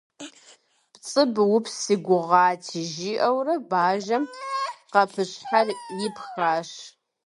Пцӏы 0.93 1.23
быупс 1.33 1.73
си 1.81 1.95
гугъати,- 2.05 2.81
жиӏэурэ 2.93 3.55
бажэм 3.69 4.23
къэпыщхьэр 4.91 5.67
ипхащ. 6.05 6.69